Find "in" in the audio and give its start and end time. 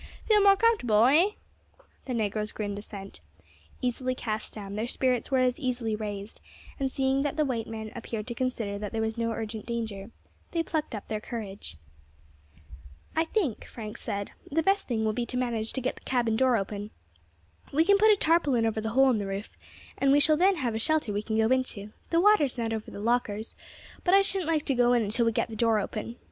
19.11-19.19, 24.93-25.03